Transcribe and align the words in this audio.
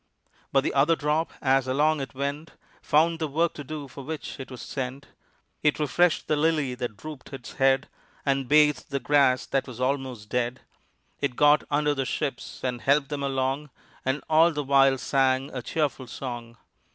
But 0.51 0.63
the 0.63 0.73
other 0.73 0.95
drop 0.95 1.31
as 1.43 1.67
along 1.67 2.01
it 2.01 2.15
went 2.15 2.53
Found 2.81 3.19
the 3.19 3.27
work 3.27 3.53
to 3.53 3.63
do 3.63 3.87
for 3.87 4.03
which 4.03 4.39
it 4.39 4.49
was 4.49 4.63
sent: 4.63 5.09
It 5.61 5.77
refreshed 5.77 6.27
the 6.27 6.35
lily 6.35 6.73
that 6.73 6.97
drooped 6.97 7.31
its 7.33 7.51
head, 7.53 7.87
And 8.25 8.47
bathed 8.47 8.89
the 8.89 8.99
grass 8.99 9.45
that 9.45 9.67
was 9.67 9.79
almost 9.79 10.27
dead. 10.27 10.61
It 11.19 11.35
got 11.35 11.65
under 11.69 11.93
the 11.93 12.05
ships 12.05 12.63
and 12.63 12.81
helped 12.81 13.09
them 13.09 13.21
along, 13.21 13.69
And 14.03 14.23
all 14.27 14.51
the 14.51 14.63
while 14.63 14.97
sang 14.97 15.51
a 15.53 15.61
cheerful 15.61 16.07
song. 16.07 16.57